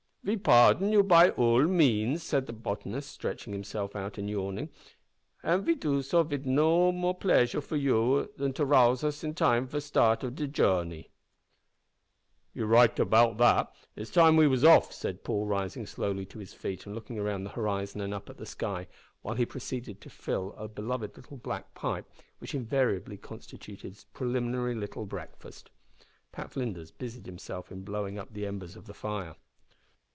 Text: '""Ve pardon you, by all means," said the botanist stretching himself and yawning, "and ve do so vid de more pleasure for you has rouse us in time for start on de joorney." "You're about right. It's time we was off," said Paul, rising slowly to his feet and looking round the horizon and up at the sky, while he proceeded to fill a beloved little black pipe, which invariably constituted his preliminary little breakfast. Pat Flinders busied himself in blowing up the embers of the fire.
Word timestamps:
'""Ve 0.31 0.37
pardon 0.37 0.91
you, 0.91 1.01
by 1.01 1.31
all 1.31 1.63
means," 1.63 2.21
said 2.21 2.45
the 2.45 2.53
botanist 2.53 3.09
stretching 3.09 3.53
himself 3.53 3.95
and 3.95 4.29
yawning, 4.29 4.69
"and 5.41 5.65
ve 5.65 5.73
do 5.73 6.03
so 6.03 6.21
vid 6.21 6.43
de 6.43 6.49
more 6.51 7.15
pleasure 7.15 7.59
for 7.59 7.75
you 7.75 8.29
has 8.37 8.59
rouse 8.59 9.03
us 9.03 9.23
in 9.23 9.33
time 9.33 9.65
for 9.65 9.79
start 9.79 10.23
on 10.23 10.35
de 10.35 10.47
joorney." 10.47 11.09
"You're 12.53 12.71
about 12.71 13.39
right. 13.39 13.65
It's 13.95 14.11
time 14.11 14.37
we 14.37 14.47
was 14.47 14.63
off," 14.63 14.93
said 14.93 15.23
Paul, 15.23 15.47
rising 15.47 15.87
slowly 15.87 16.27
to 16.27 16.37
his 16.37 16.53
feet 16.53 16.85
and 16.85 16.93
looking 16.93 17.19
round 17.19 17.43
the 17.43 17.49
horizon 17.57 17.99
and 17.99 18.13
up 18.13 18.29
at 18.29 18.37
the 18.37 18.45
sky, 18.45 18.85
while 19.23 19.33
he 19.33 19.43
proceeded 19.47 20.01
to 20.01 20.09
fill 20.11 20.53
a 20.55 20.67
beloved 20.67 21.17
little 21.17 21.37
black 21.37 21.73
pipe, 21.73 22.05
which 22.37 22.53
invariably 22.53 23.17
constituted 23.17 23.89
his 23.93 24.03
preliminary 24.13 24.75
little 24.75 25.07
breakfast. 25.07 25.71
Pat 26.31 26.51
Flinders 26.51 26.91
busied 26.91 27.25
himself 27.25 27.71
in 27.71 27.81
blowing 27.83 28.19
up 28.19 28.31
the 28.33 28.45
embers 28.45 28.75
of 28.75 28.85
the 28.85 28.93
fire. 28.93 29.35